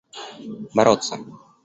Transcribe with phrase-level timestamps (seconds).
[0.73, 1.21] бороться